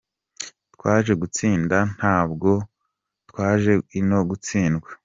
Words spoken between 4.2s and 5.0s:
gutsindwa.